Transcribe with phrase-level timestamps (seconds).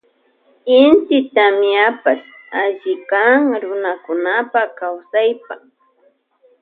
[0.79, 2.25] Inti tamiapash
[2.59, 5.53] allikan runakunapa kawsaypa.